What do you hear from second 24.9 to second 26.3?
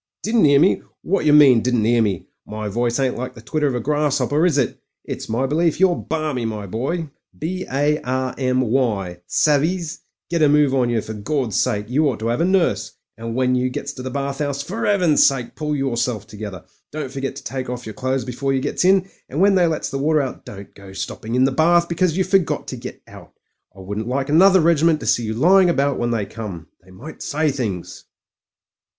to see you lying about when they